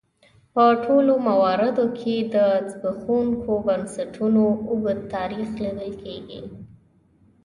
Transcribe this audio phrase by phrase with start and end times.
[0.53, 2.35] په ټولو مواردو کې د
[2.71, 6.41] زبېښونکو بنسټونو اوږد تاریخ لیدل کېږي.